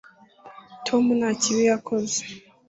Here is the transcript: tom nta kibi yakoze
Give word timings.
tom 0.85 1.03
nta 1.19 1.29
kibi 1.41 1.63
yakoze 1.71 2.19